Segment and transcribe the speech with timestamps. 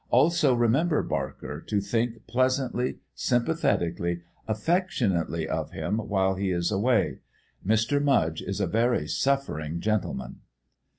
[0.09, 7.19] Also, remember, Barker, to think pleasantly, sympathetically, affectionately of him while he is away.
[7.63, 8.01] Mr.
[8.03, 10.39] Mudge is a very suffering gentleman."